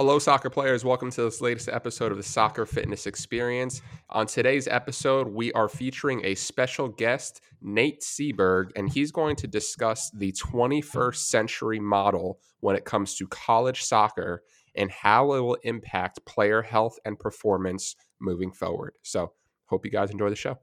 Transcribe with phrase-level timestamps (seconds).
[0.00, 0.84] Hello, soccer players.
[0.84, 3.82] Welcome to this latest episode of the Soccer Fitness Experience.
[4.10, 9.48] On today's episode, we are featuring a special guest, Nate Seberg, and he's going to
[9.48, 14.44] discuss the 21st century model when it comes to college soccer
[14.76, 18.92] and how it will impact player health and performance moving forward.
[19.02, 19.32] So,
[19.66, 20.60] hope you guys enjoy the show.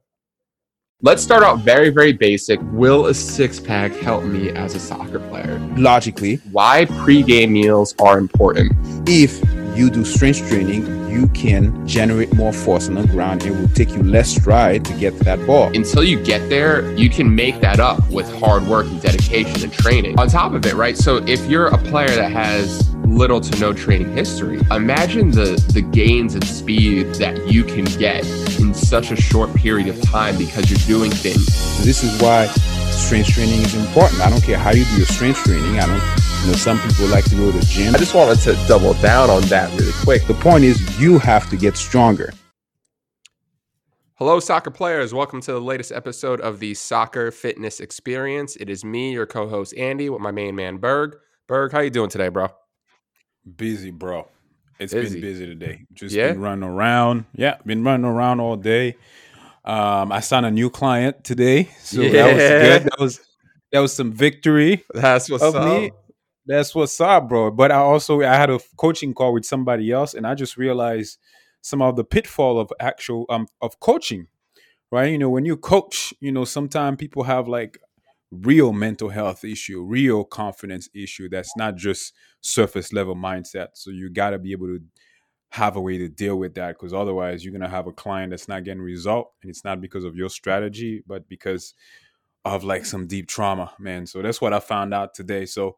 [1.02, 2.58] Let's start out very, very basic.
[2.72, 5.58] Will a six pack help me as a soccer player?
[5.76, 8.72] Logically, Why pregame meals are important?
[9.06, 9.38] if
[9.76, 13.44] you do strength training, you can generate more force on the ground.
[13.44, 15.66] It will take you less stride to get to that ball.
[15.74, 19.72] until you get there, you can make that up with hard work and dedication and
[19.74, 20.18] training.
[20.18, 20.96] On top of it, right?
[20.96, 25.80] So if you're a player that has little to no training history, imagine the the
[25.80, 28.26] gains and speed that you can get
[28.60, 31.46] in such a short period of time because you're doing things.
[31.82, 32.46] This is why
[32.90, 34.20] strength training is important.
[34.20, 35.80] I don't care how you do your strength training.
[35.80, 37.94] I don't, you know, some people like to go to the gym.
[37.94, 40.26] I just wanted to double down on that really quick.
[40.26, 42.34] The point is, you have to get stronger.
[44.16, 45.14] Hello, soccer players.
[45.14, 48.56] Welcome to the latest episode of the Soccer Fitness Experience.
[48.56, 51.16] It is me, your co-host Andy, with my main man Berg.
[51.46, 52.48] Berg, how you doing today, bro?
[53.56, 54.26] Busy, bro.
[54.78, 55.20] It's Busy.
[55.20, 55.84] been busy today.
[55.92, 56.32] Just Yeah?
[56.32, 57.24] been running around.
[57.34, 58.96] Yeah, been running around all day.
[59.64, 62.82] Um, I signed a new client today, so that was good.
[62.84, 63.20] That was
[63.72, 65.64] that was some victory That's what's up.
[65.64, 65.90] me.
[66.46, 67.50] That's what's up, bro.
[67.50, 71.18] But I also I had a coaching call with somebody else, and I just realized
[71.62, 74.26] some of the pitfall of actual um of coaching.
[74.92, 77.78] Right, you know, when you coach, you know, sometimes people have like
[78.30, 81.28] real mental health issue, real confidence issue.
[81.28, 83.68] That's not just surface level mindset.
[83.74, 84.80] So you got to be able to
[85.50, 88.48] have a way to deal with that because otherwise you're gonna have a client that's
[88.48, 91.74] not getting result, and it's not because of your strategy, but because
[92.44, 94.06] of like some deep trauma, man.
[94.06, 95.46] So that's what I found out today.
[95.46, 95.76] So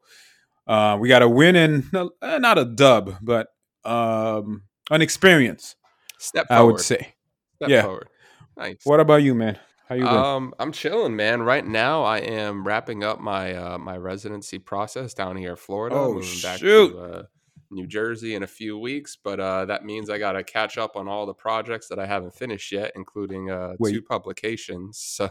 [0.66, 3.48] uh, we got a win and uh, not a dub, but
[3.84, 5.76] um, an experience,
[6.18, 7.14] Step I would say.
[7.56, 7.82] Step yeah.
[7.82, 8.08] forward.
[8.56, 8.80] Nice.
[8.84, 9.58] What about you, man?
[9.88, 10.06] How you?
[10.06, 11.42] Um, I'm chilling, man.
[11.42, 15.96] Right now, I am wrapping up my uh, my residency process down here in Florida.
[15.96, 16.92] Oh, moving back shoot.
[16.92, 17.22] to uh,
[17.70, 20.94] New Jersey in a few weeks, but uh, that means I got to catch up
[20.96, 23.92] on all the projects that I haven't finished yet, including uh, Wait.
[23.92, 25.16] two publications.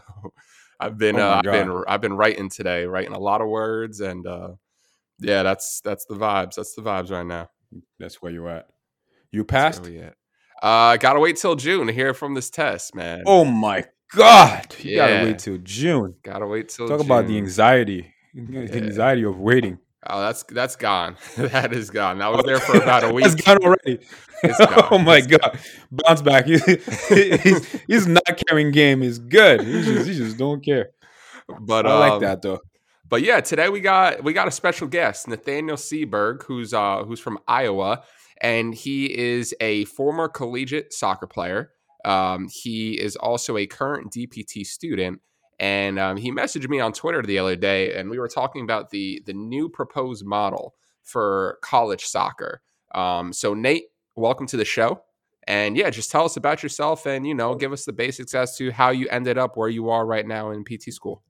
[0.80, 4.00] I've been Oh uh, I've been I've been writing today, writing a lot of words,
[4.00, 4.50] and uh,
[5.20, 6.56] yeah, that's that's the vibes.
[6.56, 7.48] That's the vibes right now.
[8.00, 8.66] That's where you're at.
[9.30, 9.88] You passed?
[10.60, 13.22] Uh, gotta wait till June to hear from this test, man.
[13.24, 13.84] Oh my
[14.14, 14.74] God!
[14.80, 15.08] You Yeah.
[15.08, 16.14] gotta wait till June.
[16.22, 17.44] gotta wait till Talk about the June.
[17.44, 19.78] anxiety, the anxiety of waiting.
[20.06, 21.16] Oh, that's that's gone.
[21.36, 22.18] that is gone.
[22.18, 23.26] That was there for about a week.
[23.26, 23.98] it's gone already.
[24.42, 24.88] It's gone.
[24.90, 25.58] oh my It's God!
[25.90, 26.46] Bounce back.
[26.46, 29.60] he's, he's not carrying game is good.
[29.62, 30.90] He just, he just don't care.
[31.60, 32.60] But I like um, that though.
[33.08, 37.20] But yeah, today we got we got a special guest, Nathaniel Seberg, who's uh who's
[37.20, 38.04] from Iowa,
[38.40, 41.70] and he is a former collegiate soccer player.
[42.04, 45.20] Um, he is also a current DPT student,
[45.58, 48.90] and um, he messaged me on Twitter the other day, and we were talking about
[48.90, 52.62] the the new proposed model for college soccer.
[52.94, 53.86] Um, so Nate,
[54.16, 55.02] welcome to the show.
[55.46, 58.56] And yeah, just tell us about yourself and you know, give us the basics as
[58.58, 61.22] to how you ended up where you are right now in PT school.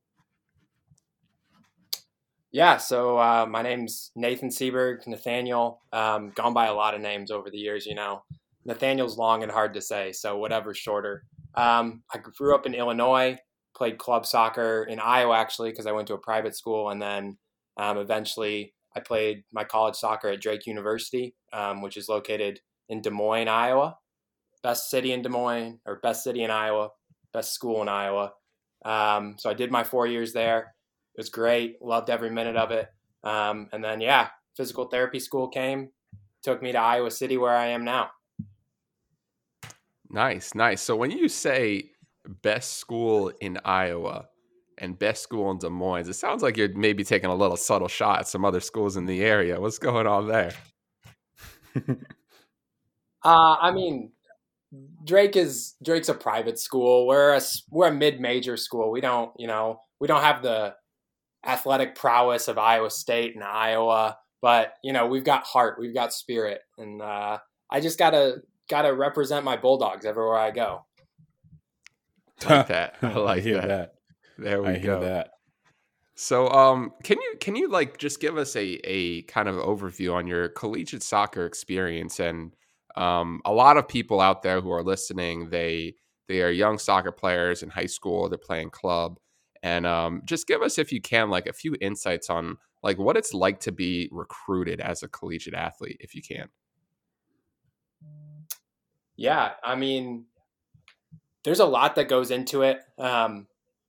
[2.51, 5.83] Yeah, so uh, my name's Nathan Seberg, Nathaniel.
[5.93, 8.23] Um, gone by a lot of names over the years, you know.
[8.69, 11.25] Nathaniel's long and hard to say, so whatever's shorter.
[11.55, 13.39] Um, I grew up in Illinois,
[13.75, 17.39] played club soccer in Iowa actually because I went to a private school, and then
[17.79, 23.01] um, eventually I played my college soccer at Drake University, um, which is located in
[23.01, 23.97] Des Moines, Iowa.
[24.63, 26.91] Best city in Des Moines, or best city in Iowa,
[27.33, 28.33] best school in Iowa.
[28.85, 30.75] Um, so I did my four years there.
[31.15, 31.81] It was great.
[31.81, 32.89] Loved every minute of it.
[33.25, 35.91] Um, and then, yeah, physical therapy school came,
[36.43, 38.11] took me to Iowa City, where I am now.
[40.11, 40.81] Nice, nice.
[40.81, 41.91] So when you say
[42.27, 44.29] best school in Iowa
[44.79, 47.89] and best school in Des Moines, it sounds like you're maybe taking a little subtle
[47.89, 49.61] shot at some other schools in the area.
[49.61, 50.53] What's going on there?
[53.25, 54.13] Uh, I mean,
[55.05, 57.07] Drake is Drake's a private school.
[57.07, 57.41] We're a
[57.71, 58.91] we're a mid major school.
[58.91, 60.75] We don't you know we don't have the
[61.45, 66.13] athletic prowess of Iowa State and Iowa, but you know we've got heart, we've got
[66.13, 67.39] spirit, and uh,
[67.71, 70.85] I just gotta gotta represent my Bulldogs everywhere I go.
[72.47, 72.97] I like that.
[73.03, 73.69] I like hear that.
[73.69, 73.95] that.
[74.39, 75.01] There we I hear go.
[75.01, 75.31] that.
[76.15, 80.15] So, um, can you can you like just give us a a kind of overview
[80.15, 82.19] on your collegiate soccer experience?
[82.21, 82.55] And
[82.97, 85.95] um, a lot of people out there who are listening, they
[86.27, 88.29] they are young soccer players in high school.
[88.29, 89.19] They're playing club,
[89.63, 93.17] and um, just give us, if you can, like a few insights on like what
[93.17, 96.49] it's like to be recruited as a collegiate athlete, if you can.
[99.19, 100.27] Yeah, I mean,
[101.45, 102.81] there's a lot that goes into it.
[102.99, 103.47] Um,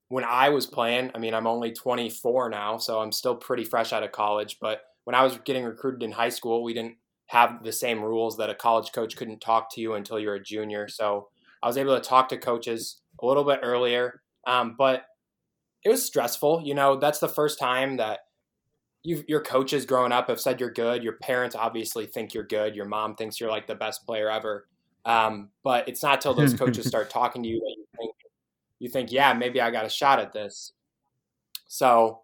[0.09, 3.93] when I was playing, I mean, I'm only 24 now, so I'm still pretty fresh
[3.93, 4.57] out of college.
[4.59, 6.97] But when I was getting recruited in high school, we didn't
[7.27, 10.43] have the same rules that a college coach couldn't talk to you until you're a
[10.43, 10.87] junior.
[10.87, 11.29] So
[11.61, 14.21] I was able to talk to coaches a little bit earlier.
[14.47, 15.05] Um, but
[15.85, 16.63] it was stressful.
[16.65, 18.21] You know, that's the first time that
[19.03, 21.03] you your coaches growing up have said you're good.
[21.03, 22.75] Your parents obviously think you're good.
[22.75, 24.68] Your mom thinks you're like the best player ever.
[25.05, 28.15] Um, but it's not till those coaches start talking to you that you think
[28.79, 30.71] you think, yeah, maybe I got a shot at this.
[31.67, 32.21] So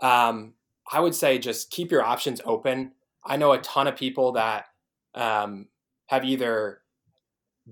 [0.00, 0.54] um,
[0.90, 2.92] I would say just keep your options open.
[3.24, 4.66] I know a ton of people that
[5.14, 5.68] um,
[6.06, 6.82] have either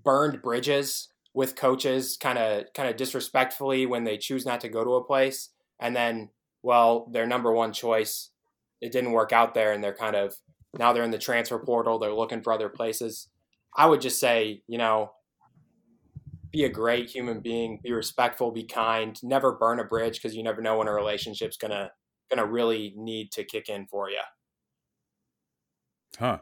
[0.04, 4.82] burned bridges with coaches kind of kind of disrespectfully when they choose not to go
[4.82, 6.28] to a place and then
[6.62, 8.30] well their number one choice
[8.80, 10.36] it didn't work out there and they're kind of
[10.78, 13.28] now they're in the transfer portal they're looking for other places
[13.76, 15.12] i would just say you know
[16.50, 20.42] be a great human being be respectful be kind never burn a bridge because you
[20.42, 21.90] never know when a relationship's gonna
[22.30, 24.20] gonna really need to kick in for you
[26.18, 26.38] huh.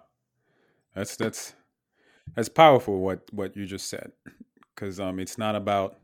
[0.95, 1.55] That's that's
[2.37, 4.13] that's powerful what what you just said
[4.75, 6.01] because um it's not about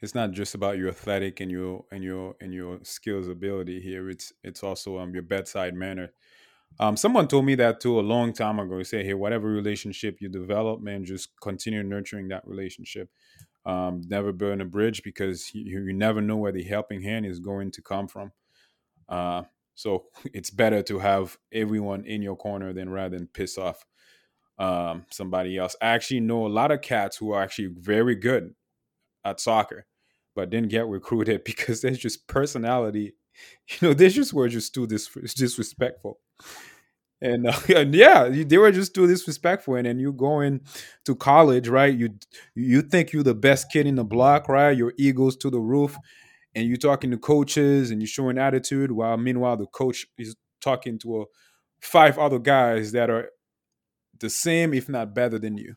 [0.00, 4.10] it's not just about your athletic and your and your and your skills ability here.
[4.10, 6.12] It's it's also um your bedside manner
[6.80, 10.28] um someone told me that too a long time ago say hey whatever relationship you
[10.28, 13.08] develop man just continue nurturing that relationship
[13.66, 17.40] um never burn a bridge because you, you never know where the helping hand is
[17.40, 18.32] going to come from
[19.08, 19.42] uh
[19.74, 23.84] so it's better to have everyone in your corner than rather than piss off
[24.58, 25.76] um, somebody else.
[25.80, 28.54] I actually know a lot of cats who are actually very good
[29.24, 29.86] at soccer,
[30.34, 33.14] but didn't get recruited because there's just personality.
[33.68, 36.18] You know, they just were just too dis- disrespectful.
[37.20, 39.74] And, uh, and yeah, they were just too disrespectful.
[39.76, 40.60] And then you go in
[41.04, 41.94] to college, right?
[41.96, 42.10] You
[42.54, 44.76] you think you're the best kid in the block, right?
[44.76, 45.96] Your ego's to the roof,
[46.54, 48.92] and you're talking to coaches and you're showing attitude.
[48.92, 51.24] While meanwhile, the coach is talking to a,
[51.80, 53.30] five other guys that are
[54.20, 55.74] the same, if not better than you.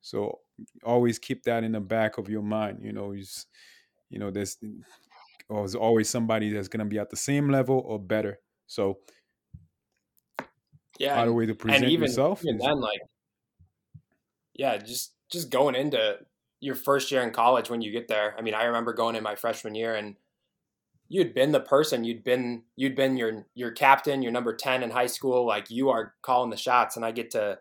[0.00, 0.40] So
[0.84, 2.80] always keep that in the back of your mind.
[2.82, 3.24] You know, you,
[4.08, 4.56] you know, there's,
[5.48, 8.38] there's always somebody that's going to be at the same level or better.
[8.66, 8.98] So
[11.00, 12.44] yeah, how the way to present and even, yourself.
[12.44, 13.00] Even then, like,
[14.54, 16.18] yeah, just just going into
[16.60, 18.34] your first year in college when you get there.
[18.38, 20.16] I mean, I remember going in my freshman year and
[21.08, 24.90] you'd been the person you'd been you'd been your your captain your number 10 in
[24.90, 27.58] high school like you are calling the shots and i get to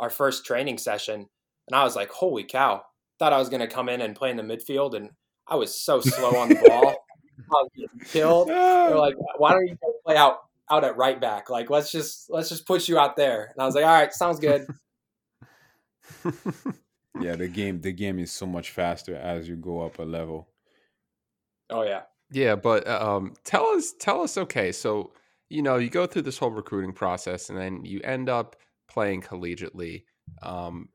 [0.00, 1.28] our first training session
[1.68, 2.82] and i was like holy cow
[3.18, 5.10] thought i was going to come in and play in the midfield and
[5.46, 6.88] i was so slow on the ball
[7.38, 11.48] i was getting killed they're like why don't you play out out at right back
[11.50, 14.12] like let's just let's just put you out there and i was like all right
[14.12, 14.66] sounds good
[17.20, 20.48] yeah the game the game is so much faster as you go up a level
[21.70, 24.36] oh yeah yeah, but uh, um, tell us, tell us.
[24.36, 25.12] Okay, so
[25.48, 28.56] you know, you go through this whole recruiting process, and then you end up
[28.88, 30.02] playing collegiately.
[30.42, 30.88] Um,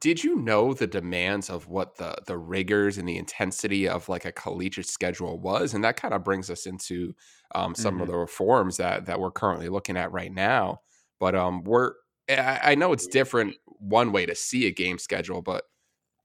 [0.00, 4.24] did you know the demands of what the the rigors and the intensity of like
[4.24, 5.74] a collegiate schedule was?
[5.74, 7.14] And that kind of brings us into
[7.54, 8.02] um, some mm-hmm.
[8.02, 10.80] of the reforms that that we're currently looking at right now.
[11.18, 11.92] But um, we're
[12.28, 15.64] I, I know it's different one way to see a game schedule, but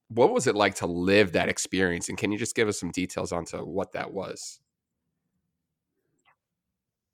[0.09, 2.09] what was it like to live that experience?
[2.09, 4.59] And can you just give us some details onto what that was?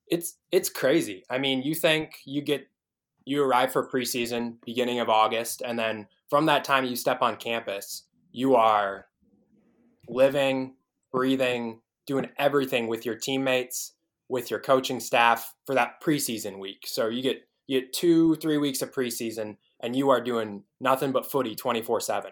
[0.08, 1.24] It's it's crazy.
[1.30, 2.68] I mean, you think you get
[3.26, 7.36] you arrive for preseason beginning of August, and then from that time you step on
[7.36, 9.06] campus, you are
[10.08, 10.76] living,
[11.12, 13.94] breathing, doing everything with your teammates,
[14.28, 16.84] with your coaching staff for that preseason week.
[16.86, 21.12] So you get you get two, three weeks of preseason, and you are doing nothing
[21.12, 22.32] but footy twenty four seven.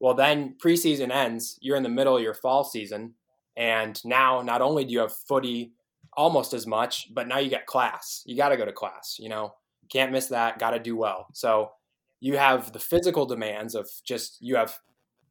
[0.00, 3.14] Well, then preseason ends, you're in the middle of your fall season.
[3.56, 5.72] And now not only do you have footy
[6.16, 8.22] almost as much, but now you got class.
[8.24, 9.54] You got to go to class, you know,
[9.92, 11.26] can't miss that, got to do well.
[11.34, 11.70] So
[12.20, 14.76] you have the physical demands of just, you have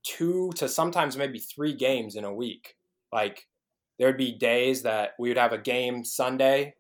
[0.04, 2.76] two to sometimes maybe three games in a week.
[3.12, 3.48] Like
[3.98, 6.76] there'd be days that we would have a game Sunday,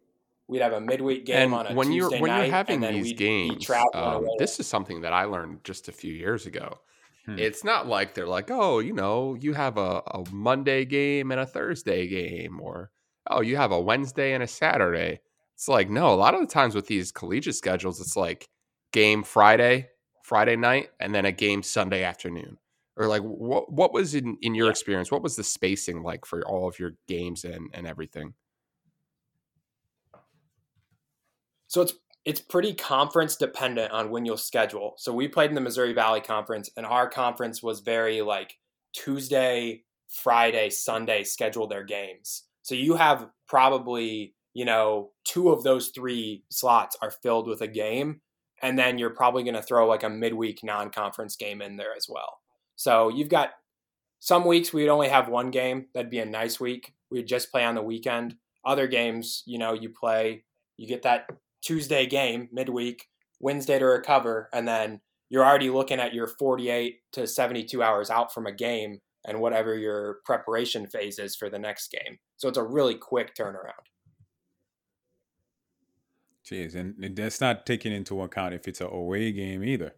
[0.47, 2.81] we'd have a midweek game and on a when Tuesday you're when night, you're having
[2.81, 6.79] these games, um, this is something that I learned just a few years ago.
[7.25, 7.37] Hmm.
[7.37, 11.39] It's not like they're like, oh, you know, you have a, a Monday game and
[11.39, 12.89] a Thursday game, or
[13.29, 15.19] oh, you have a Wednesday and a Saturday.
[15.55, 18.47] It's like, no, a lot of the times with these collegiate schedules, it's like
[18.91, 19.89] game Friday,
[20.29, 22.59] Friday night, and then a game Sunday afternoon.
[22.95, 24.71] Or like what what was in, in your yeah.
[24.71, 25.11] experience?
[25.11, 28.35] What was the spacing like for all of your games and, and everything?
[31.65, 31.93] So it's
[32.25, 34.93] it's pretty conference dependent on when you'll schedule.
[34.97, 38.55] So we played in the Missouri Valley Conference, and our conference was very like
[38.93, 42.43] Tuesday, Friday, Sunday schedule their games.
[42.61, 47.67] So you have probably, you know, two of those three slots are filled with a
[47.67, 48.21] game.
[48.61, 51.95] And then you're probably going to throw like a midweek non conference game in there
[51.95, 52.39] as well.
[52.75, 53.51] So you've got
[54.19, 55.87] some weeks we'd only have one game.
[55.93, 56.93] That'd be a nice week.
[57.09, 58.35] We'd just play on the weekend.
[58.65, 60.43] Other games, you know, you play,
[60.77, 61.27] you get that
[61.61, 63.07] Tuesday game midweek,
[63.39, 68.33] Wednesday to recover, and then you're already looking at your 48 to 72 hours out
[68.33, 72.17] from a game and whatever your preparation phase is for the next game.
[72.37, 73.85] So it's a really quick turnaround.
[76.49, 79.93] Jeez, and that's not taking into account if it's an away game either,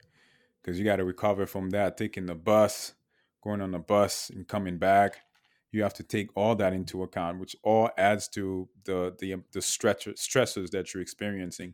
[0.62, 2.94] because you got to recover from that, taking the bus,
[3.42, 5.20] going on the bus, and coming back.
[5.72, 9.62] You have to take all that into account, which all adds to the the the
[9.62, 11.74] stretch stresses that you're experiencing.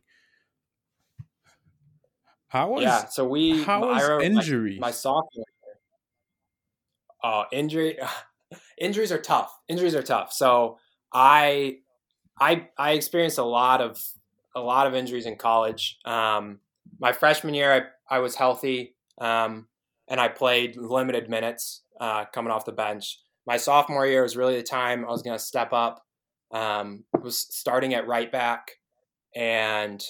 [2.46, 3.06] How was yeah?
[3.06, 4.78] So we how was injury?
[4.78, 5.44] My, my sophomore
[7.22, 7.98] uh, injury
[8.78, 9.52] injuries are tough.
[9.66, 10.32] Injuries are tough.
[10.32, 10.78] So
[11.12, 11.78] I
[12.38, 14.00] I I experienced a lot of
[14.58, 15.98] a lot of injuries in college.
[16.04, 16.60] Um,
[16.98, 19.68] my freshman year, I, I was healthy um,
[20.08, 23.18] and I played limited minutes uh, coming off the bench.
[23.46, 26.04] My sophomore year was really the time I was going to step up.
[26.52, 28.70] Um, was starting at right back,
[29.36, 30.02] and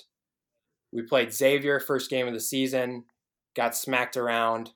[0.93, 3.05] we played Xavier first game of the season.
[3.57, 4.71] Got smacked around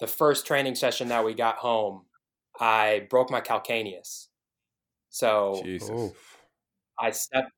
[0.00, 2.02] the first training session that we got home,
[2.58, 4.26] I broke my calcaneus.
[5.10, 6.12] So Jesus.
[6.98, 7.52] I stepped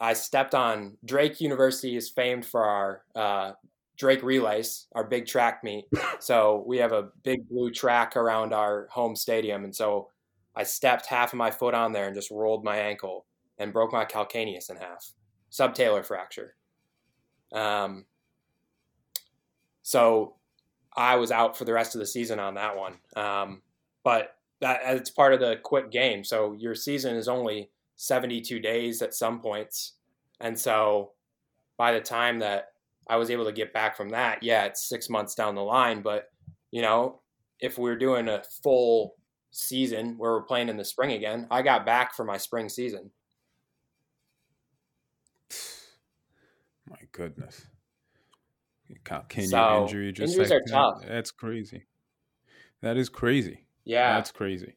[0.00, 3.52] I stepped on Drake University is famed for our uh,
[3.96, 5.86] Drake relays, our big track meet.
[6.20, 10.08] So we have a big blue track around our home stadium, and so
[10.56, 13.26] I stepped half of my foot on there and just rolled my ankle
[13.58, 15.12] and broke my calcaneus in half,
[15.52, 16.54] subtalar fracture.
[17.52, 18.06] Um,
[19.82, 20.36] so
[20.96, 22.94] I was out for the rest of the season on that one.
[23.16, 23.62] Um,
[24.02, 26.24] but that it's part of the quick game.
[26.24, 29.94] So your season is only 72 days at some points.
[30.40, 31.12] And so
[31.76, 32.72] by the time that
[33.08, 36.02] I was able to get back from that, yeah, it's six months down the line.
[36.02, 36.28] But,
[36.70, 37.20] you know,
[37.60, 39.14] if we're doing a full
[39.50, 43.10] season where we're playing in the spring again, I got back for my spring season.
[46.88, 47.66] My goodness.
[49.28, 51.02] Can so, injury just injuries like are tough.
[51.06, 51.86] That's crazy.
[52.82, 53.66] That is crazy.
[53.84, 54.74] Yeah, that's crazy.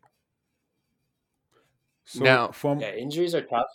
[2.07, 3.67] So now, from yeah, injuries are tough.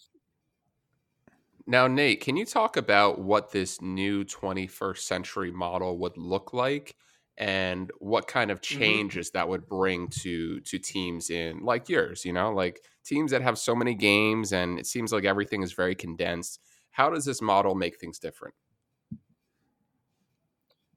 [1.66, 6.96] Now, Nate, can you talk about what this new 21st century model would look like
[7.38, 9.02] and what kind of Mm-hmm.
[9.02, 13.42] changes that would bring to to teams in like yours, you know, like teams that
[13.42, 16.60] have so many games and it seems like everything is very condensed.
[16.90, 18.54] How does this model make things different?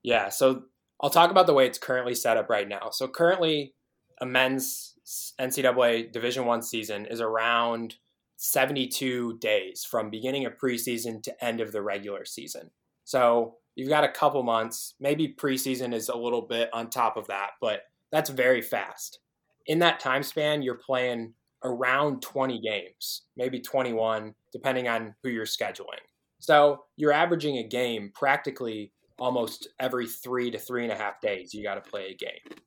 [0.03, 0.65] Yeah, so
[1.01, 2.89] I'll talk about the way it's currently set up right now.
[2.91, 3.74] So currently,
[4.21, 4.93] a men's
[5.39, 7.95] NCAA Division One season is around
[8.37, 12.71] 72 days from beginning of preseason to end of the regular season.
[13.03, 14.95] So you've got a couple months.
[14.99, 17.81] Maybe preseason is a little bit on top of that, but
[18.11, 19.19] that's very fast.
[19.67, 25.45] In that time span, you're playing around 20 games, maybe 21, depending on who you're
[25.45, 26.03] scheduling.
[26.39, 31.53] So you're averaging a game practically almost every three to three and a half days.
[31.53, 32.59] You got to play a game.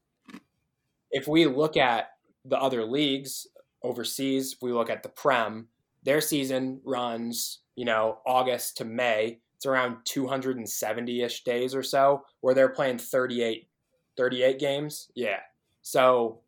[1.11, 2.11] If we look at
[2.45, 3.47] the other leagues
[3.83, 5.69] overseas, if we look at the Prem,
[6.03, 9.41] their season runs, you know, August to May.
[9.57, 13.69] It's around 270 ish days or so, where they're playing 38,
[14.17, 15.11] 38 games.
[15.15, 15.41] Yeah.
[15.83, 16.41] So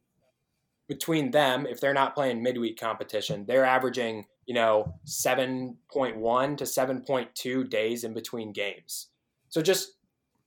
[0.89, 7.71] between them, if they're not playing midweek competition, they're averaging, you know, 7.1 to 7.2
[7.71, 9.09] days in between games.
[9.49, 9.93] So just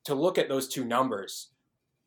[0.05, 1.49] to look at those two numbers,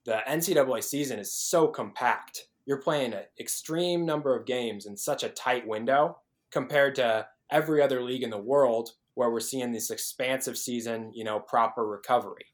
[0.07, 2.45] the NCAA season is so compact.
[2.65, 6.19] You're playing an extreme number of games in such a tight window
[6.51, 11.25] compared to every other league in the world where we're seeing this expansive season, you
[11.25, 12.47] know, proper recovery.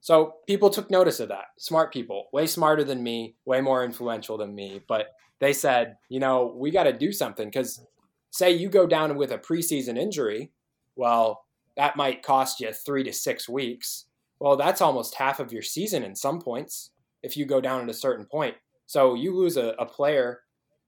[0.00, 1.46] So people took notice of that.
[1.58, 4.82] Smart people, way smarter than me, way more influential than me.
[4.86, 5.08] But
[5.40, 7.84] they said, you know, we got to do something because
[8.30, 10.52] say you go down with a preseason injury,
[10.96, 11.44] well,
[11.76, 14.06] that might cost you three to six weeks.
[14.40, 16.90] Well, that's almost half of your season in some points
[17.22, 18.56] if you go down at a certain point.
[18.86, 20.40] So you lose a, a player,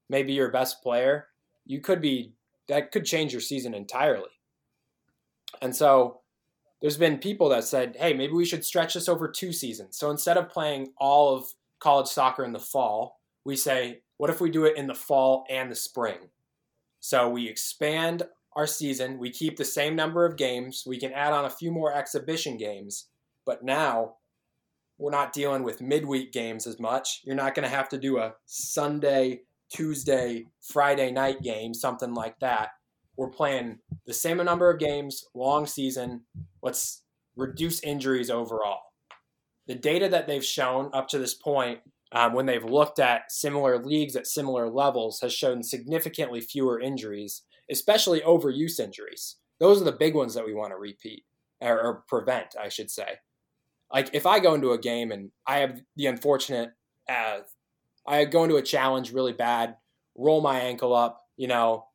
[0.08, 1.28] maybe your best player,
[1.64, 2.34] you could be
[2.68, 4.30] that could change your season entirely.
[5.62, 6.20] And so
[6.80, 9.96] there's been people that said, hey, maybe we should stretch this over two seasons.
[9.96, 11.46] So instead of playing all of
[11.78, 15.44] college soccer in the fall, we say, what if we do it in the fall
[15.48, 16.18] and the spring?
[17.00, 18.24] So we expand
[18.54, 19.18] our season.
[19.18, 20.84] We keep the same number of games.
[20.86, 23.06] We can add on a few more exhibition games.
[23.46, 24.16] But now
[24.98, 27.20] we're not dealing with midweek games as much.
[27.24, 32.38] You're not going to have to do a Sunday, Tuesday, Friday night game, something like
[32.40, 32.70] that.
[33.16, 36.22] We're playing the same number of games, long season.
[36.62, 37.02] Let's
[37.36, 38.80] reduce injuries overall.
[39.66, 41.80] The data that they've shown up to this point,
[42.12, 47.42] um, when they've looked at similar leagues at similar levels, has shown significantly fewer injuries,
[47.70, 49.36] especially overuse injuries.
[49.58, 51.24] Those are the big ones that we want to repeat
[51.60, 53.16] or, or prevent, I should say.
[53.92, 56.72] Like if I go into a game and I have the unfortunate,
[57.08, 57.38] uh,
[58.06, 59.76] I go into a challenge really bad,
[60.16, 61.86] roll my ankle up, you know,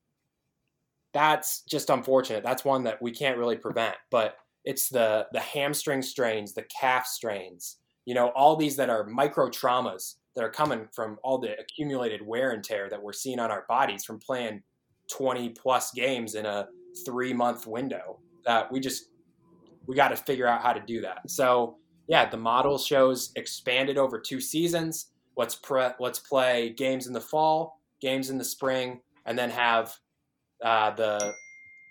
[1.14, 2.44] that's just unfortunate.
[2.44, 3.96] That's one that we can't really prevent.
[4.10, 9.06] But it's the the hamstring strains, the calf strains, you know, all these that are
[9.06, 13.40] micro traumas that are coming from all the accumulated wear and tear that we're seeing
[13.40, 14.62] on our bodies from playing
[15.12, 16.68] 20 plus games in a
[17.06, 18.20] three month window.
[18.46, 19.06] That we just
[19.88, 21.30] we got to figure out how to do that.
[21.30, 21.78] So
[22.12, 25.12] yeah, the model shows expanded over two seasons.
[25.38, 29.96] Let's pre- let's play games in the fall, games in the spring, and then have
[30.62, 31.34] uh, the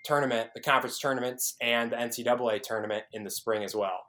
[0.05, 3.99] tournament, the conference tournaments, and the NCAA tournament in the spring as well.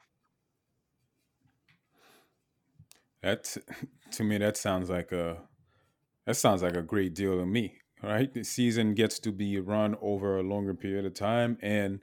[3.23, 3.57] That
[4.11, 5.38] to me, that sounds like a
[6.26, 7.78] that sounds like a great deal to me.
[8.02, 12.00] Right, the season gets to be run over a longer period of time, and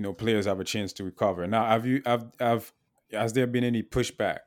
[0.00, 1.46] you know players have a chance to recover.
[1.46, 2.72] Now, have you have have
[3.12, 4.38] has there been any pushback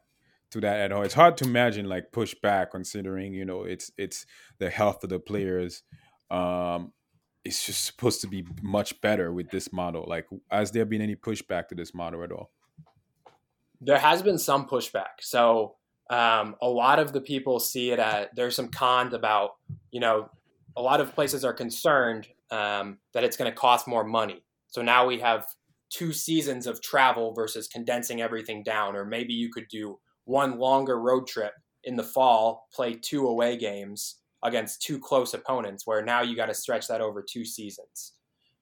[0.49, 1.03] to that at all?
[1.03, 4.25] It's hard to imagine like pushback considering you know it's it's
[4.57, 5.83] the health of the players.
[6.31, 6.91] Um,
[7.45, 10.05] it's just supposed to be much better with this model.
[10.07, 12.49] Like, has there been any pushback to this model at all?
[13.79, 15.21] There has been some pushback.
[15.21, 15.75] So,
[16.09, 19.51] um, a lot of the people see it at there's some cons about,
[19.91, 20.31] you know,
[20.75, 24.41] a lot of places are concerned um, that it's going to cost more money.
[24.73, 25.45] So now we have
[25.91, 30.99] two seasons of travel versus condensing everything down, or maybe you could do one longer
[30.99, 36.23] road trip in the fall, play two away games, against two close opponents, where now
[36.23, 38.13] you got to stretch that over two seasons.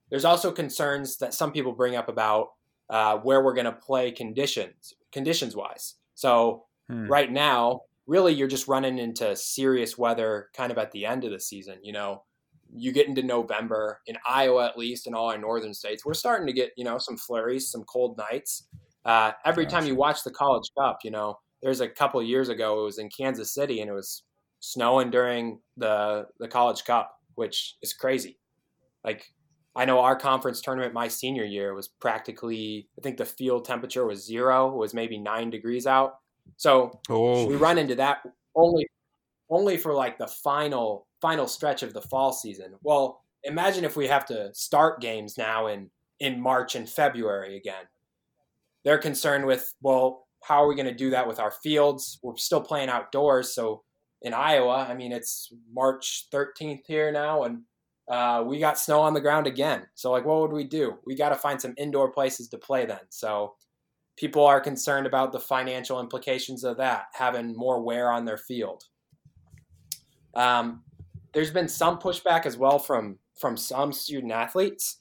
[0.09, 2.49] There's also concerns that some people bring up about
[2.89, 5.95] uh, where we're going to play conditions, conditions wise.
[6.15, 7.07] So hmm.
[7.07, 11.31] right now, really, you're just running into serious weather kind of at the end of
[11.31, 11.77] the season.
[11.81, 12.23] You know,
[12.73, 16.47] you get into November in Iowa, at least in all our northern states, we're starting
[16.47, 18.67] to get you know some flurries, some cold nights.
[19.03, 22.81] Uh, every time you watch the College Cup, you know, there's a couple years ago
[22.81, 24.23] it was in Kansas City and it was
[24.59, 28.37] snowing during the the college cup, which is crazy.
[29.03, 29.25] Like
[29.75, 34.05] I know our conference tournament my senior year was practically I think the field temperature
[34.05, 36.15] was zero, was maybe nine degrees out.
[36.57, 37.47] So oh.
[37.47, 38.19] we run into that
[38.55, 38.87] only
[39.49, 42.73] only for like the final final stretch of the fall season.
[42.81, 47.85] Well, imagine if we have to start games now in in March and February again.
[48.83, 52.19] They're concerned with well, how are we going to do that with our fields?
[52.23, 53.83] We're still playing outdoors, so
[54.21, 54.87] in Iowa.
[54.89, 57.61] I mean, it's March 13th here now, and
[58.09, 59.85] uh, we got snow on the ground again.
[59.95, 60.97] So, like, what would we do?
[61.05, 62.99] We got to find some indoor places to play then.
[63.09, 63.55] So,
[64.17, 68.83] people are concerned about the financial implications of that, having more wear on their field.
[70.35, 70.83] Um,
[71.33, 74.97] there's been some pushback as well from from some student athletes.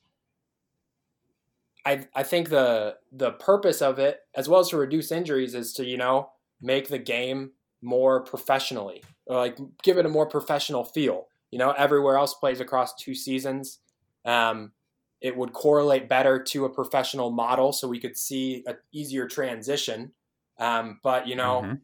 [1.84, 5.72] I I think the the purpose of it, as well as to reduce injuries, is
[5.74, 10.84] to you know make the game more professionally, or like give it a more professional
[10.84, 11.26] feel.
[11.50, 13.80] You know, everywhere else plays across two seasons.
[14.24, 14.72] Um,
[15.20, 20.12] it would correlate better to a professional model, so we could see an easier transition.
[20.58, 21.74] Um, but you know, mm-hmm.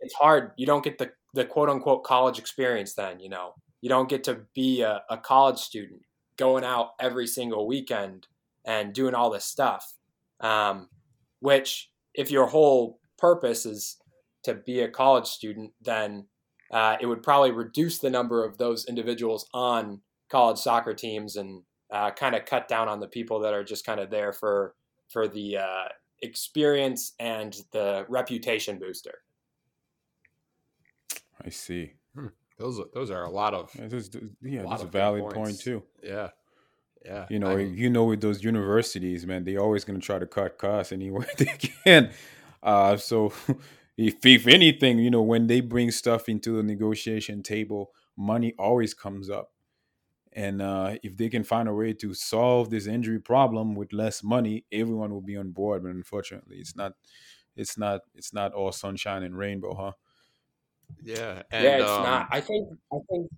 [0.00, 0.52] it's hard.
[0.56, 2.94] You don't get the the quote unquote college experience.
[2.94, 6.00] Then you know, you don't get to be a, a college student
[6.36, 8.26] going out every single weekend
[8.64, 9.94] and doing all this stuff.
[10.40, 10.88] Um,
[11.40, 13.98] which, if your whole purpose is
[14.42, 16.26] to be a college student, then
[16.72, 21.62] uh, it would probably reduce the number of those individuals on college soccer teams and
[21.92, 24.74] uh, kind of cut down on the people that are just kind of there for
[25.08, 25.88] for the uh,
[26.22, 29.18] experience and the reputation booster.
[31.44, 31.92] I see.
[32.14, 32.28] Hmm.
[32.58, 34.10] Those those are a lot of yeah, that's,
[34.42, 35.82] yeah, that's a valid point too.
[36.02, 36.30] Yeah.
[37.04, 37.26] Yeah.
[37.30, 40.18] You know, I mean, you know, with those universities, man, they're always going to try
[40.18, 41.44] to cut costs anywhere they
[41.84, 42.10] can.
[42.62, 43.32] Uh, so
[43.96, 48.94] if if anything, you know, when they bring stuff into the negotiation table, money always
[48.94, 49.50] comes up.
[50.32, 54.22] And uh, if they can find a way to solve this injury problem with less
[54.22, 55.82] money, everyone will be on board.
[55.82, 56.92] But unfortunately, it's not.
[57.54, 58.00] It's not.
[58.14, 59.92] It's not all sunshine and rainbow, huh?
[61.02, 61.42] Yeah.
[61.50, 62.28] And, yeah, it's um, not.
[62.30, 62.68] I think.
[62.92, 63.30] I think.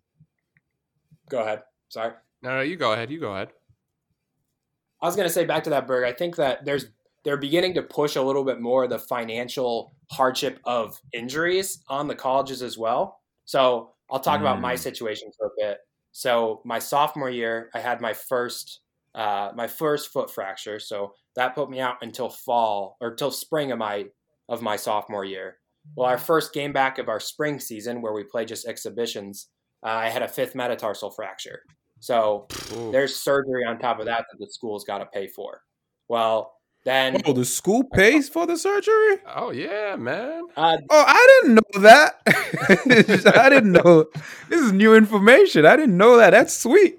[1.30, 1.62] Go ahead.
[1.88, 2.12] Sorry.
[2.42, 3.10] No, no, you go ahead.
[3.10, 3.48] You go ahead.
[5.00, 6.04] I was going to say back to that, Berg.
[6.04, 6.86] I think that there's
[7.24, 12.14] they're beginning to push a little bit more the financial hardship of injuries on the
[12.14, 13.20] colleges as well.
[13.44, 14.42] So I'll talk mm.
[14.42, 14.78] about my mm.
[14.78, 15.78] situation for a bit.
[16.12, 18.80] So my sophomore year, I had my first
[19.14, 20.78] uh, my first foot fracture.
[20.78, 24.06] So that put me out until fall or till spring of my
[24.48, 25.58] of my sophomore year.
[25.96, 29.48] Well, our first game back of our spring season, where we play just exhibitions,
[29.84, 31.62] uh, I had a fifth metatarsal fracture.
[32.00, 32.46] So
[32.76, 32.92] Ooh.
[32.92, 35.62] there's surgery on top of that that the school's got to pay for.
[36.08, 39.18] Well, then oh, the school pays for the surgery.
[39.34, 40.44] Oh yeah, man.
[40.56, 42.20] Uh, oh, I didn't know that.
[43.36, 44.06] I didn't know.
[44.48, 45.66] This is new information.
[45.66, 46.30] I didn't know that.
[46.30, 46.98] That's sweet.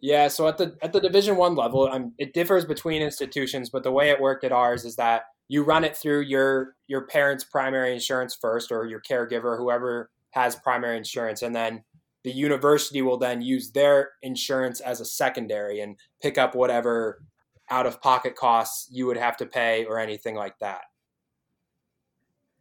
[0.00, 3.82] Yeah, so at the at the Division One level, um, it differs between institutions, but
[3.82, 7.44] the way it worked at ours is that you run it through your your parents'
[7.44, 11.84] primary insurance first, or your caregiver, whoever has primary insurance, and then
[12.24, 17.22] the university will then use their insurance as a secondary and pick up whatever
[17.70, 20.82] out of pocket costs you would have to pay or anything like that.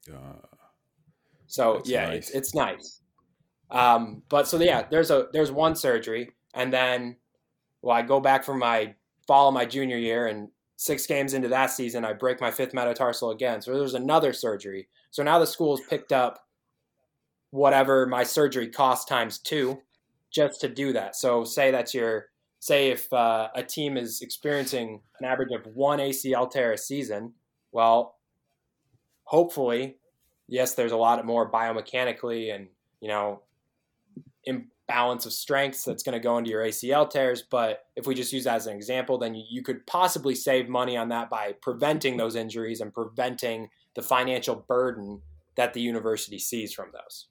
[0.09, 0.45] Uh,
[1.47, 2.27] so yeah, nice.
[2.29, 3.01] It's, it's nice.
[3.71, 7.15] Um, but so yeah, there's a there's one surgery, and then
[7.81, 8.95] well, I go back from my
[9.27, 12.73] fall of my junior year, and six games into that season, I break my fifth
[12.73, 13.61] metatarsal again.
[13.61, 14.87] So there's another surgery.
[15.11, 16.39] So now the school's picked up
[17.51, 19.79] whatever my surgery cost times two
[20.31, 21.15] just to do that.
[21.15, 22.27] So say that's your
[22.59, 27.33] say if uh, a team is experiencing an average of one ACL tear a season,
[27.71, 28.15] well,
[29.25, 29.97] hopefully,
[30.47, 32.67] yes, there's a lot more biomechanically and
[33.01, 33.41] you know
[34.87, 37.43] balance of strengths that's going to go into your ACL tears.
[37.49, 40.97] But if we just use that as an example, then you, could possibly save money
[40.97, 45.21] on that by preventing those injuries and preventing the financial burden
[45.55, 47.27] that the university sees from those.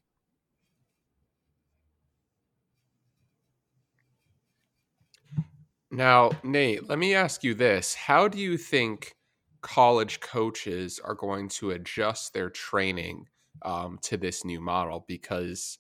[5.91, 7.95] Now, Nate, let me ask you this.
[7.95, 9.15] How do you think
[9.61, 13.27] college coaches are going to adjust their training
[13.61, 15.05] um, to this new model?
[15.07, 15.77] Because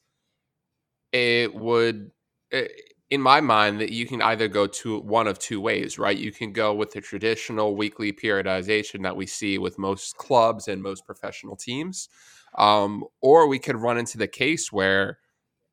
[1.12, 2.10] it would
[2.52, 2.66] eh,
[3.10, 6.16] in my mind that you can either go to one of two ways right?
[6.16, 10.82] You can go with the traditional weekly periodization that we see with most clubs and
[10.82, 12.08] most professional teams
[12.56, 15.18] um, or we could run into the case where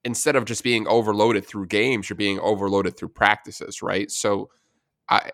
[0.04, 4.12] instead of just being overloaded through games you're being overloaded through practices right?
[4.12, 4.50] So
[5.08, 5.32] I,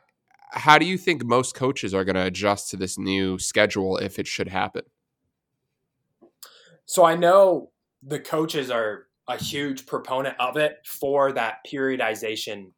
[0.51, 4.19] how do you think most coaches are going to adjust to this new schedule if
[4.19, 4.83] it should happen?
[6.85, 7.71] So i know
[8.03, 12.71] the coaches are a huge proponent of it for that periodization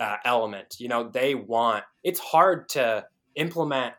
[0.00, 0.76] uh, element.
[0.78, 3.94] You know, they want it's hard to implement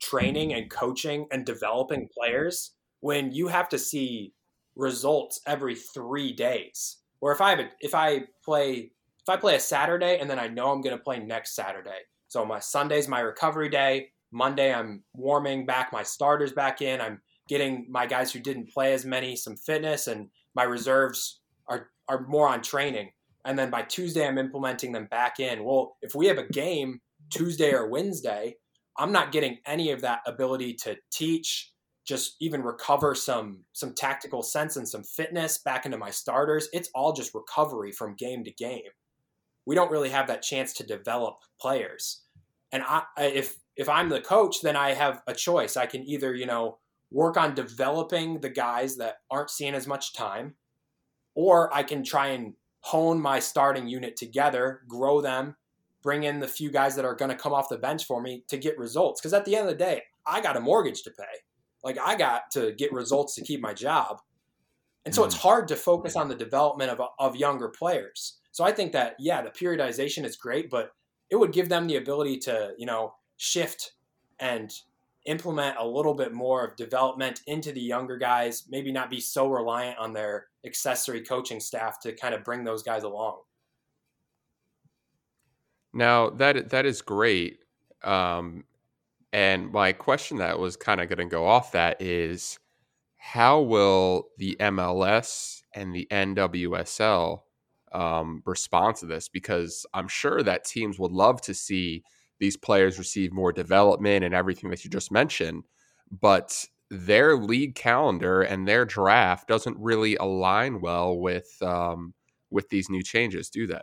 [0.00, 4.32] training and coaching and developing players when you have to see
[4.74, 6.98] results every three days.
[7.20, 10.38] Or if I have a, if I play if I play a Saturday and then
[10.38, 14.08] I know I'm going to play next Saturday, so my Sunday's my recovery day.
[14.32, 17.00] Monday I'm warming back my starters back in.
[17.00, 21.90] I'm getting my guys who didn't play as many some fitness and my reserves are
[22.08, 23.10] are more on training
[23.46, 25.64] and then by Tuesday I'm implementing them back in.
[25.64, 28.56] Well, if we have a game Tuesday or Wednesday,
[28.98, 31.72] I'm not getting any of that ability to teach,
[32.04, 36.68] just even recover some some tactical sense and some fitness back into my starters.
[36.72, 38.90] It's all just recovery from game to game.
[39.64, 42.22] We don't really have that chance to develop players.
[42.72, 45.76] And I if if I'm the coach, then I have a choice.
[45.76, 46.78] I can either, you know,
[47.10, 50.54] work on developing the guys that aren't seeing as much time,
[51.34, 55.56] or I can try and hone my starting unit together, grow them,
[56.02, 58.44] bring in the few guys that are going to come off the bench for me
[58.48, 59.20] to get results.
[59.20, 61.24] Because at the end of the day, I got a mortgage to pay.
[61.82, 64.20] Like I got to get results to keep my job.
[65.04, 65.26] And so mm.
[65.26, 68.38] it's hard to focus on the development of, of younger players.
[68.52, 70.90] So I think that, yeah, the periodization is great, but
[71.30, 73.92] it would give them the ability to, you know, shift
[74.38, 74.72] and
[75.26, 79.48] implement a little bit more of development into the younger guys, maybe not be so
[79.48, 83.40] reliant on their accessory coaching staff to kind of bring those guys along.
[85.92, 87.58] Now that that is great.
[88.02, 88.64] Um,
[89.32, 92.58] and my question that was kind of going to go off that is
[93.16, 97.40] how will the MLS and the NWSL
[97.92, 99.28] um, respond to this?
[99.28, 102.04] Because I'm sure that teams would love to see
[102.38, 105.64] these players receive more development and everything that you just mentioned.
[106.10, 112.14] But their league calendar and their draft doesn't really align well with um,
[112.50, 113.82] with these new changes, do they?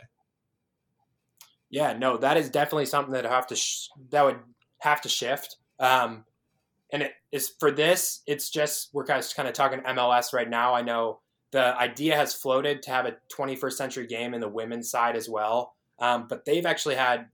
[1.70, 4.38] Yeah, no, that is definitely something that have to sh- that would
[4.78, 5.56] have to shift.
[5.78, 6.24] Um,
[6.92, 8.22] and it is for this.
[8.26, 10.74] It's just we're kind of kind of talking MLS right now.
[10.74, 14.90] I know the idea has floated to have a 21st century game in the women's
[14.90, 15.74] side as well.
[15.98, 17.26] Um, but they've actually had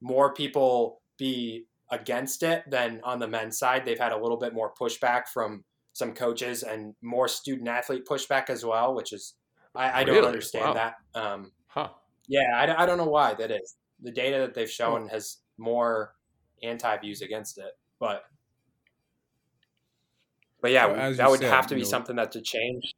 [0.00, 3.84] more people be against it than on the men's side.
[3.84, 8.50] They've had a little bit more pushback from some coaches and more student athlete pushback
[8.50, 9.34] as well, which is
[9.74, 10.26] I, I don't Really?
[10.28, 10.74] understand Wow.
[10.74, 10.94] that.
[11.20, 11.88] Um, Huh.
[12.28, 13.76] yeah, I, I don't know why that is.
[14.02, 16.14] The data that they've shown has more
[16.62, 18.24] anti views against it, but
[20.60, 22.94] but yeah, Well, that would said, have to be know- something that to change.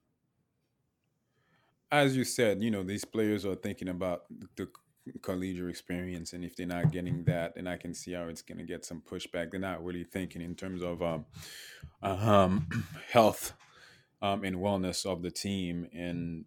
[1.90, 4.24] as you said, you know, these players are thinking about
[4.56, 4.68] the
[5.22, 8.58] collegiate experience, and if they're not getting that, and I can see how it's going
[8.58, 9.50] to get some pushback.
[9.50, 11.26] They're not really thinking in terms of um,
[12.02, 12.66] um,
[13.10, 13.54] health
[14.22, 16.44] um, and wellness of the team and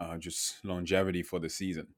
[0.00, 1.88] uh, just longevity for the season.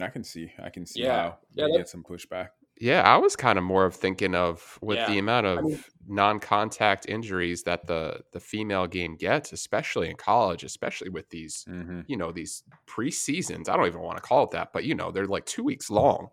[0.00, 1.16] I can see, I can see Yeah.
[1.16, 2.48] how Yeah, they get some pushback.
[2.80, 5.06] Yeah, I was kind of more of thinking of with Yeah.
[5.06, 10.64] the amount of mean- non-contact injuries that the the female game gets, especially in college,
[10.64, 13.68] especially with these hmm you know these preseasons.
[13.68, 15.90] I don't even want to call it that, but you know they're like two weeks
[15.90, 16.30] long.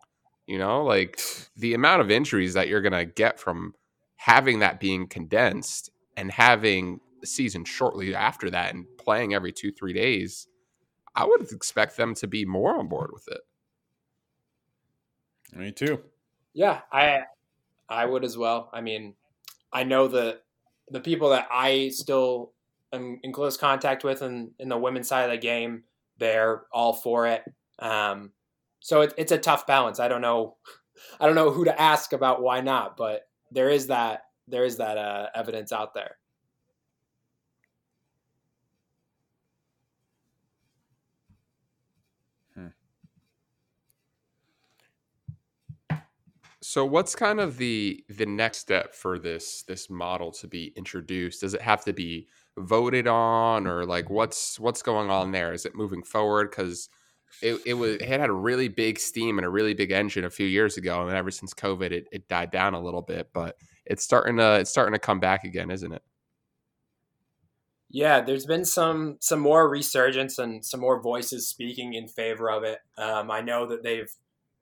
[0.48, 1.20] You know, like
[1.58, 3.76] the amount of injuries that you're gonna get from
[4.16, 9.72] having that being condensed and having the season shortly after that and playing every two
[9.74, 10.48] three days.
[11.16, 13.42] I would expect them to be more on board with it.
[15.54, 16.04] Me too.
[16.58, 17.20] Yeah, I
[17.88, 18.72] I would as well.
[18.74, 19.14] I mean,
[19.72, 20.40] I know the
[20.90, 22.52] the people that I still
[22.92, 25.84] am in close contact with in, in the women's side of the game,
[26.18, 27.44] they're all for it.
[27.78, 28.32] Um,
[28.80, 30.00] so it, it's a tough balance.
[30.00, 30.56] I don't know,
[31.20, 34.78] I don't know who to ask about why not, but there is that there is
[34.78, 36.18] that uh, evidence out there.
[46.68, 51.40] So what's kind of the the next step for this this model to be introduced?
[51.40, 52.28] Does it have to be
[52.58, 55.54] voted on or like what's what's going on there?
[55.54, 56.90] Is it moving forward cuz
[57.42, 60.30] it, it was it had a really big steam and a really big engine a
[60.30, 63.58] few years ago and ever since covid it, it died down a little bit but
[63.86, 66.04] it's starting to it's starting to come back again isn't it
[67.90, 72.64] Yeah, there's been some some more resurgence and some more voices speaking in favor of
[72.64, 72.80] it.
[72.98, 74.12] Um, I know that they've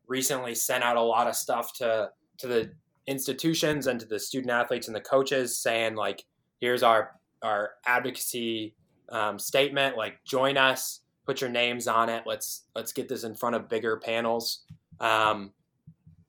[0.08, 2.72] recently sent out a lot of stuff to to the
[3.08, 6.24] institutions and to the student athletes and the coaches, saying like,
[6.60, 8.76] "Here's our our advocacy
[9.10, 9.98] um, statement.
[9.98, 12.24] Like, join us, put your names on it.
[12.26, 14.64] Let's let's get this in front of bigger panels."
[15.00, 15.52] Um,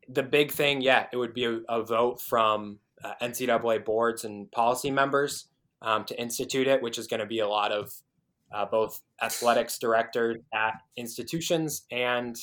[0.09, 4.51] the big thing, yeah, it would be a, a vote from uh, NCAA boards and
[4.53, 5.49] policy members
[5.83, 7.93] um, to institute it, which is going to be a lot of
[8.53, 12.37] uh, both athletics directors at institutions and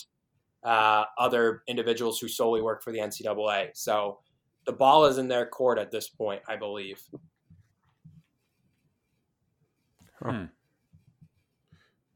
[0.64, 3.70] uh, other individuals who solely work for the NCAA.
[3.74, 4.20] So
[4.66, 7.02] the ball is in their court at this point, I believe.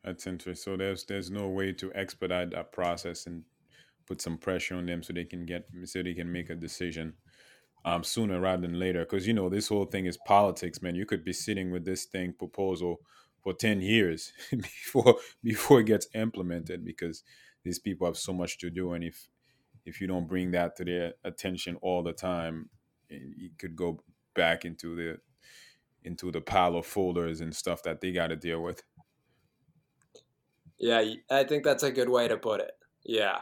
[0.03, 0.71] That's interesting.
[0.73, 3.43] So there's there's no way to expedite that process and
[4.05, 7.13] put some pressure on them so they can get so they can make a decision
[7.83, 9.01] um sooner rather than later.
[9.01, 10.95] Because you know this whole thing is politics, man.
[10.95, 13.01] You could be sitting with this thing proposal
[13.43, 17.23] for ten years before before it gets implemented because
[17.67, 19.29] these people have so much to do, and if
[19.85, 22.69] if you don't bring that to their attention all the time,
[23.11, 23.99] eh, it could go
[24.33, 25.17] back into the
[26.03, 28.83] into the pile of folders and stuff that they got to deal with.
[30.79, 32.71] Yeah, I think that's a good way to put it.
[33.03, 33.39] Yeah.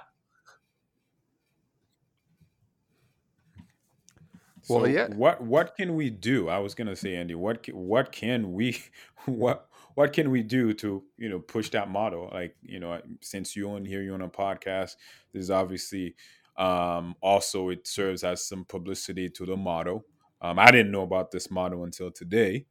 [4.67, 5.07] Well, yeah.
[5.07, 6.49] What what can we do?
[6.49, 7.35] I was gonna say, Andy.
[7.35, 8.81] What what can we
[9.25, 12.29] what what can we do to you know push that model?
[12.31, 14.95] Like you know, since you on here, you on a podcast.
[15.33, 16.15] This is obviously
[16.57, 20.05] um, also it serves as some publicity to the model.
[20.41, 22.65] Um, I didn't know about this model until today.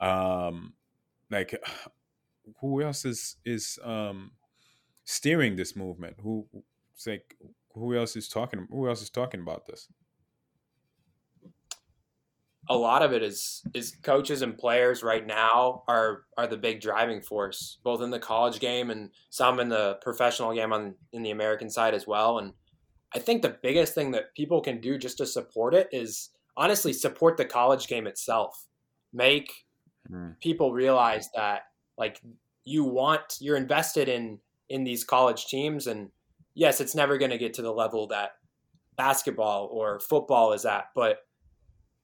[0.00, 0.72] Um,
[1.30, 1.54] like,
[2.60, 4.32] who else is is um,
[5.04, 6.16] steering this movement?
[6.22, 6.46] Who
[7.06, 7.36] like
[7.74, 8.66] who else is talking?
[8.70, 9.88] Who else is talking about this?
[12.68, 16.80] A lot of it is is coaches and players right now are are the big
[16.80, 21.22] driving force, both in the college game and some in the professional game on in
[21.22, 22.38] the American side as well.
[22.38, 22.52] And
[23.14, 26.92] I think the biggest thing that people can do just to support it is honestly
[26.92, 28.66] support the college game itself.
[29.12, 29.52] Make
[30.10, 30.36] Mm.
[30.40, 31.62] people realize that
[31.96, 32.20] like
[32.64, 36.10] you want you're invested in in these college teams and
[36.54, 38.32] yes it's never going to get to the level that
[38.96, 41.18] basketball or football is at but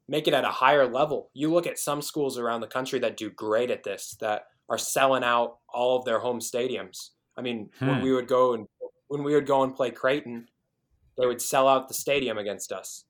[0.09, 3.17] make it at a higher level you look at some schools around the country that
[3.17, 7.71] do great at this that are selling out all of their home stadiums i mean
[7.79, 8.03] when Hmm.
[8.03, 8.67] we would go and
[9.09, 10.49] when we would go and play creighton
[11.17, 13.05] they would sell out the stadium against us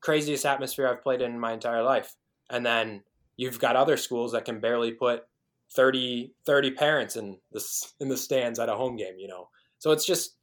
[0.00, 2.14] craziest atmosphere i've played in my entire life
[2.50, 3.02] and then
[3.36, 5.24] you've got other schools that can barely put
[5.72, 7.64] 30, 30 parents in the
[7.98, 9.18] in the stands at a home game.
[9.18, 10.36] You know, so it's just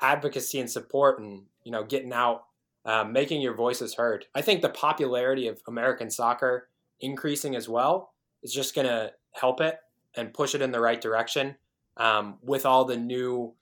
[0.00, 2.44] advocacy and support, and you know, getting out,
[2.84, 4.26] um, making your voices heard.
[4.34, 6.68] I think the popularity of American soccer
[7.00, 9.76] increasing as well is just going to help it
[10.16, 11.56] and push it in the right direction.
[11.98, 13.54] Um, with all the new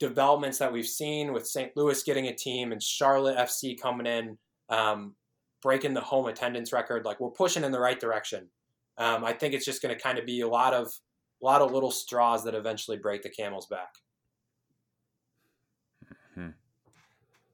[0.00, 1.76] developments that we've seen with St.
[1.76, 4.36] Louis getting a team and Charlotte FC coming in,
[4.68, 5.14] um,
[5.62, 8.48] breaking the home attendance record, like we're pushing in the right direction.
[8.96, 10.92] Um, I think it's just going to kind of be a lot of
[11.40, 13.90] a lot of little straws that eventually break the camel's back.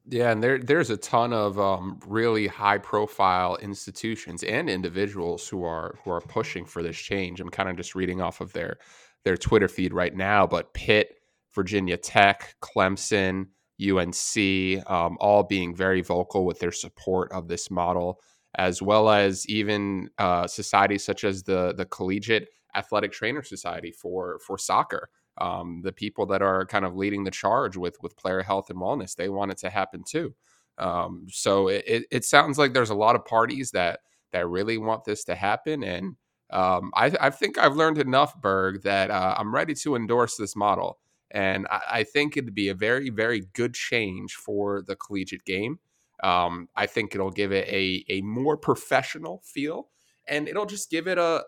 [0.07, 5.65] Yeah, and there there's a ton of um, really high profile institutions and individuals who
[5.65, 7.41] are who are pushing for this change.
[7.41, 8.77] I'm kind of just reading off of their
[9.25, 11.17] their Twitter feed right now, but Pitt,
[11.55, 13.47] Virginia Tech, Clemson,
[13.81, 18.21] UNC, um, all being very vocal with their support of this model,
[18.57, 24.39] as well as even uh, societies such as the the Collegiate Athletic Trainer Society for
[24.47, 25.09] for soccer.
[25.39, 28.79] Um, the people that are kind of leading the charge with with player health and
[28.79, 30.35] wellness, they want it to happen too.
[30.79, 34.01] Um, so it, it sounds like there's a lot of parties that
[34.33, 36.17] that really want this to happen, and
[36.51, 40.55] um, I, I, think I've learned enough, Berg, that uh, I'm ready to endorse this
[40.55, 40.99] model.
[41.31, 45.81] And I, I, think it'd be a very, very good change for the collegiate game.
[46.23, 49.89] Um, I think it'll give it a, a more professional feel,
[50.29, 51.45] and it'll just give it a,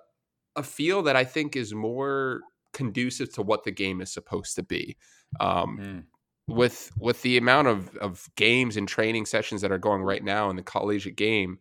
[0.56, 2.40] a feel that I think is more
[2.76, 4.96] conducive to what the game is supposed to be.
[5.40, 6.02] Um, mm.
[6.46, 10.48] With with the amount of, of games and training sessions that are going right now
[10.48, 11.58] in the collegiate game,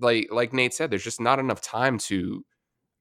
[0.00, 2.42] like like Nate said, there's just not enough time to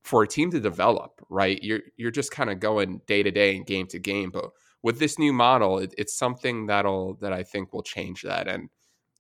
[0.04, 1.58] for a team to develop, right?
[1.64, 4.32] You're you're just kind of going day to day and game to game.
[4.32, 4.50] But
[4.84, 8.50] with this new model, it, it's something that'll that I think will change that.
[8.50, 8.70] And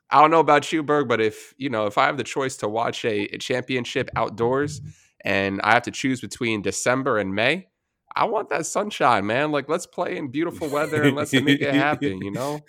[0.09, 2.57] I don't know about you, Berg, but if you know if I have the choice
[2.57, 4.81] to watch a, a championship outdoors
[5.23, 7.67] and I have to choose between December and May,
[8.15, 9.51] I want that sunshine, man.
[9.51, 12.21] Like let's play in beautiful weather and let's make it happen.
[12.21, 12.61] You know.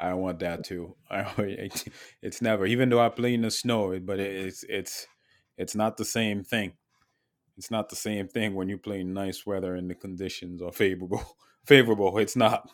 [0.00, 0.96] I want that too.
[1.10, 1.70] I,
[2.22, 5.06] it's never, even though I play in the snow, but it's it's
[5.56, 6.72] it's not the same thing
[7.56, 10.72] it's not the same thing when you play in nice weather and the conditions are
[10.72, 11.36] favorable.
[11.64, 12.70] favorable, it's not.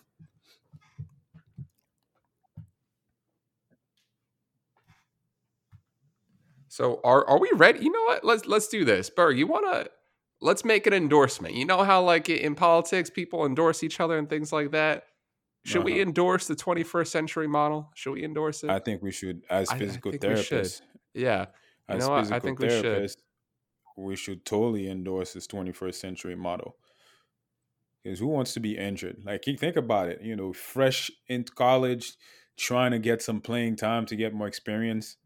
[6.68, 7.80] So are are we ready?
[7.80, 8.24] You know what?
[8.24, 9.10] Let's let's do this.
[9.10, 9.90] Berg, you want to
[10.40, 11.54] let's make an endorsement.
[11.54, 15.04] You know how like in politics people endorse each other and things like that?
[15.64, 15.86] Should uh-huh.
[15.86, 17.90] we endorse the 21st century model?
[17.94, 18.70] Should we endorse it?
[18.70, 20.82] I think we should as physical I, I therapists.
[21.14, 21.46] Yeah.
[21.88, 22.32] You as know what?
[22.32, 23.10] I think we should
[23.96, 26.76] we should totally endorse this 21st century model.
[28.02, 29.22] Because who wants to be injured?
[29.24, 30.22] Like, think about it.
[30.22, 32.12] You know, fresh in college,
[32.56, 35.16] trying to get some playing time to get more experience,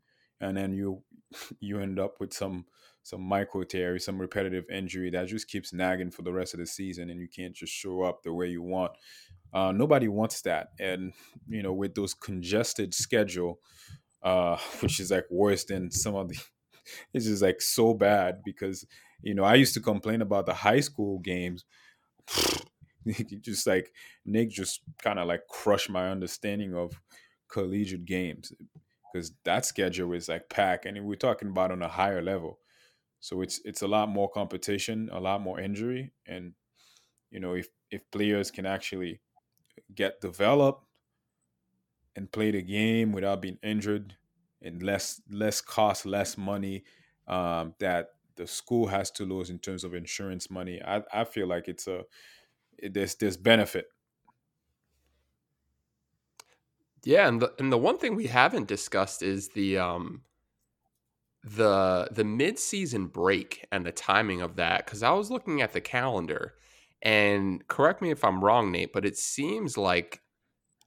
[0.41, 1.03] and then you
[1.61, 2.65] you end up with some
[3.03, 6.67] some micro tear, some repetitive injury that just keeps nagging for the rest of the
[6.67, 8.93] season, and you can't just show up the way you want.
[9.53, 11.13] Uh, nobody wants that, and
[11.49, 13.59] you know, with those congested schedule,
[14.23, 16.41] uh, which is like worse than some of the
[17.15, 18.87] it's just like so bad because
[19.23, 21.65] you know I used to complain about the high school games.
[23.41, 23.93] just like
[24.25, 27.01] Nick just kind of like crushed my understanding of
[27.49, 28.53] collegiate games
[29.13, 32.59] because that schedule is like packed, and we're talking about on a higher level.
[33.23, 36.55] So it's it's a lot more competition, a lot more injury, and
[37.31, 39.21] you know if if players can actually
[39.95, 40.87] get developed
[42.17, 44.17] and play the game without being injured,
[44.61, 46.85] and less less cost, less money
[47.27, 50.81] um, that the school has to lose in terms of insurance money.
[50.83, 52.05] I, I feel like it's a
[52.79, 53.87] it, there's there's benefit.
[57.05, 60.25] Yeah, and the and the one thing we haven't discussed is the um
[61.45, 65.81] the the mid-season break and the timing of that cuz I was looking at the
[65.81, 66.55] calendar
[67.03, 70.21] and correct me if I'm wrong Nate, but it seems like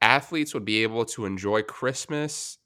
[0.02, 2.58] athletes would be able to enjoy Christmas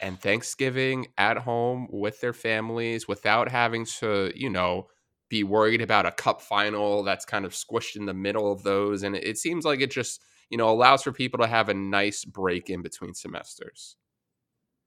[0.00, 4.88] and Thanksgiving at home with their families without having to, you know,
[5.28, 9.02] be worried about a cup final that's kind of squished in the middle of those.
[9.02, 12.24] And it seems like it just, you know, allows for people to have a nice
[12.24, 13.96] break in between semesters.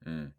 [0.06, 0.32] Mm.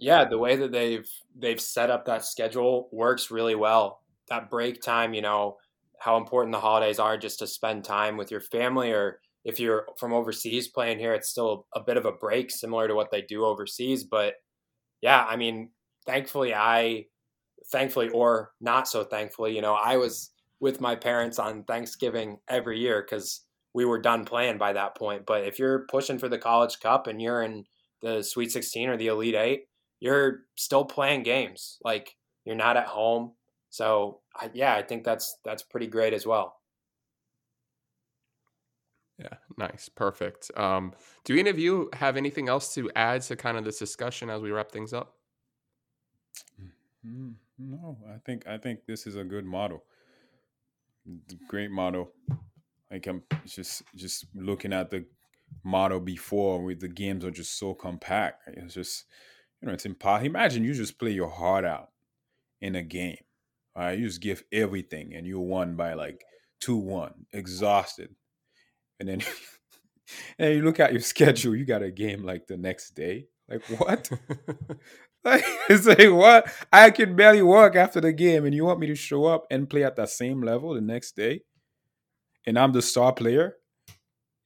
[0.00, 4.00] Yeah, the way that they've they've set up that schedule works really well.
[4.30, 5.58] That break time, you know,
[5.98, 9.86] how important the holidays are just to spend time with your family or if you're
[9.98, 13.22] from overseas playing here, it's still a bit of a break, similar to what they
[13.22, 14.04] do overseas.
[14.04, 14.34] But
[15.02, 15.70] yeah, I mean,
[16.06, 17.06] thankfully, I,
[17.72, 20.30] thankfully or not so thankfully, you know, I was
[20.60, 23.44] with my parents on Thanksgiving every year because
[23.74, 25.24] we were done playing by that point.
[25.26, 27.64] But if you're pushing for the College Cup and you're in
[28.02, 29.62] the Sweet 16 or the Elite Eight,
[30.00, 31.78] you're still playing games.
[31.84, 33.32] Like you're not at home.
[33.68, 36.56] So I, yeah, I think that's that's pretty great as well.
[39.18, 40.50] Yeah, nice, perfect.
[40.56, 40.94] Um,
[41.24, 44.40] do any of you have anything else to add to kind of this discussion as
[44.40, 45.16] we wrap things up?
[47.06, 49.84] Mm, no, I think I think this is a good model.
[51.48, 52.12] Great model.
[52.90, 55.04] Like I'm just just looking at the
[55.64, 58.48] model before where the games are just so compact.
[58.48, 59.04] It's just
[59.60, 60.26] you know it's impossible.
[60.26, 61.90] Imagine you just play your heart out
[62.60, 63.18] in a game.
[63.76, 66.24] All right, you just give everything and you won by like
[66.60, 68.14] two one, exhausted,
[68.98, 69.22] and then
[70.38, 71.54] and you look at your schedule.
[71.54, 73.26] You got a game like the next day.
[73.48, 74.10] Like what?
[75.24, 76.50] like it's like what?
[76.72, 79.68] I can barely walk after the game, and you want me to show up and
[79.68, 81.42] play at that same level the next day?
[82.46, 83.56] And I'm the star player.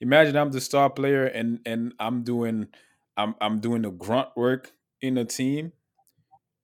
[0.01, 2.69] Imagine I'm the star player, and and I'm doing,
[3.17, 4.73] I'm I'm doing the grunt work
[5.05, 5.73] in the team,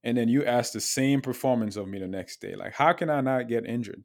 [0.03, 2.55] and then you ask the same performance of me the next day.
[2.55, 4.03] Like, how can I not get injured?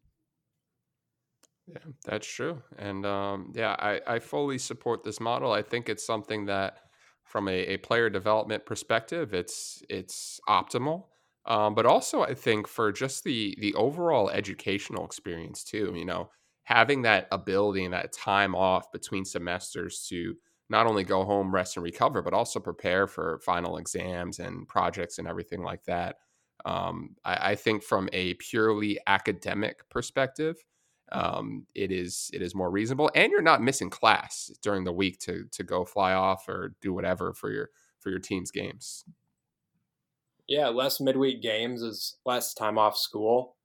[1.68, 2.62] Yeah, that's true.
[2.78, 5.52] And um, yeah, I, I fully support this model.
[5.52, 6.80] I think it's something that,
[7.24, 11.06] from a, a player development perspective, it's it's optimal.
[11.48, 15.94] Um, but also, I think for just the the overall educational experience too.
[15.96, 16.30] You know,
[16.64, 20.36] having that ability and that time off between semesters to
[20.70, 25.18] not only go home, rest, and recover, but also prepare for final exams and projects
[25.18, 26.18] and everything like that.
[26.66, 30.64] Um, I, I think from a purely academic perspective,
[31.12, 35.20] um, it is it is more reasonable, and you're not missing class during the week
[35.20, 39.06] to to go fly off or do whatever for your for your team's games.
[40.48, 43.56] Yeah, less midweek games is less time off school.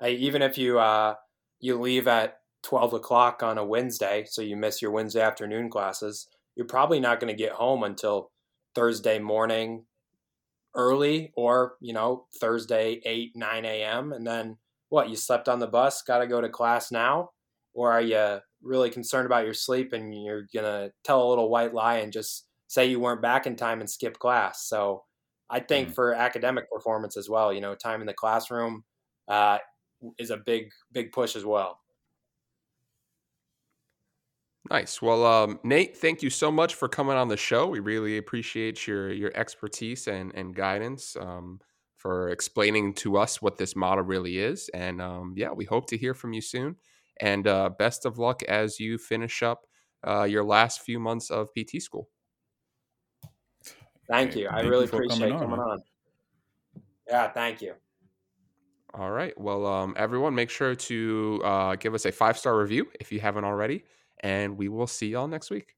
[0.00, 1.14] I, even if you uh,
[1.58, 6.28] you leave at twelve o'clock on a Wednesday, so you miss your Wednesday afternoon classes,
[6.60, 8.30] you're probably not going to get home until
[8.74, 9.86] Thursday morning
[10.74, 14.12] early, or you know Thursday eight nine a.m.
[14.12, 14.58] and then
[14.90, 17.30] what you slept on the bus got to go to class now?
[17.72, 21.72] Or are you really concerned about your sleep and you're gonna tell a little white
[21.72, 24.68] lie and just say you weren't back in time and skip class?
[24.68, 25.04] So
[25.48, 25.94] i think mm.
[25.94, 28.84] for academic performance as well you know time in the classroom
[29.28, 29.58] uh,
[30.18, 31.80] is a big big push as well
[34.70, 35.02] Nice.
[35.02, 37.66] Well, um, Nate, thank you so much for coming on the show.
[37.66, 41.16] We really appreciate your your expertise and and guidance.
[41.18, 41.60] Um,
[42.00, 44.70] for explaining to us what this model really is.
[44.72, 46.76] And um, yeah, we hope to hear from you soon.
[47.20, 49.66] And uh, best of luck as you finish up
[50.06, 52.08] uh, your last few months of PT school.
[54.08, 54.48] Thank you.
[54.48, 55.40] I really you appreciate coming on.
[55.40, 55.82] coming on.
[57.06, 57.74] Yeah, thank you.
[58.94, 59.38] All right.
[59.38, 63.20] Well, um, everyone, make sure to uh, give us a five star review if you
[63.20, 63.84] haven't already.
[64.20, 65.74] And we will see y'all next week.